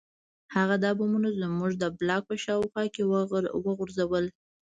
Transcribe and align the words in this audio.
هغه 0.55 0.75
دا 0.83 0.91
بمونه 0.99 1.29
زموږ 1.41 1.71
د 1.77 1.83
بلاک 1.99 2.21
په 2.29 2.35
شاوخوا 2.43 2.83
کې 2.93 3.03
وغورځول 3.65 4.25